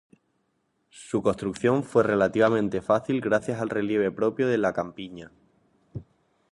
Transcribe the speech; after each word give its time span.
Su 0.89 1.21
construcción 1.21 1.83
fue 1.83 2.01
relativamente 2.01 2.81
fácil 2.81 3.21
gracias 3.21 3.61
al 3.61 3.69
relieve 3.69 4.09
propio 4.11 4.47
de 4.47 4.57
la 4.57 4.73
Campiña. 4.73 5.31